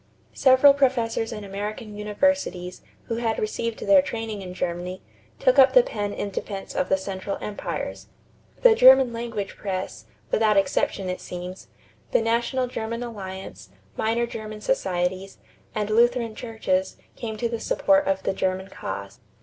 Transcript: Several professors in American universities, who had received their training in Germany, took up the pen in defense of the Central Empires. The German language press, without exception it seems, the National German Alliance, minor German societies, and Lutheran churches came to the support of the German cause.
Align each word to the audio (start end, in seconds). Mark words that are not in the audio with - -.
Several 0.33 0.73
professors 0.73 1.31
in 1.31 1.43
American 1.43 1.95
universities, 1.95 2.81
who 3.03 3.17
had 3.17 3.37
received 3.37 3.79
their 3.81 4.01
training 4.01 4.41
in 4.41 4.55
Germany, 4.55 5.03
took 5.37 5.59
up 5.59 5.73
the 5.73 5.83
pen 5.83 6.11
in 6.11 6.31
defense 6.31 6.73
of 6.73 6.89
the 6.89 6.97
Central 6.97 7.37
Empires. 7.39 8.07
The 8.63 8.73
German 8.73 9.13
language 9.13 9.55
press, 9.55 10.05
without 10.31 10.57
exception 10.57 11.07
it 11.07 11.21
seems, 11.21 11.67
the 12.13 12.21
National 12.23 12.65
German 12.65 13.03
Alliance, 13.03 13.69
minor 13.95 14.25
German 14.25 14.61
societies, 14.61 15.37
and 15.75 15.91
Lutheran 15.91 16.33
churches 16.33 16.97
came 17.15 17.37
to 17.37 17.47
the 17.47 17.59
support 17.59 18.07
of 18.07 18.23
the 18.23 18.33
German 18.33 18.69
cause. 18.69 19.19